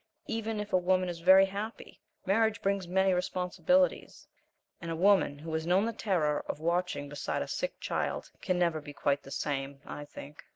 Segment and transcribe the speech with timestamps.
[0.25, 4.27] Even if a woman is very happy, marriage brings many responsibilities,
[4.81, 8.57] and a woman who has known the terror of watching beside a sick child can
[8.57, 10.43] never be quite the same, I think.